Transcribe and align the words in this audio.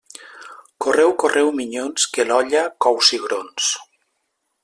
Correu, 0.85 1.11
correu, 1.23 1.51
minyons, 1.59 2.07
que 2.15 2.27
l'olla 2.31 2.65
cou 2.87 2.99
cigrons. 3.11 3.71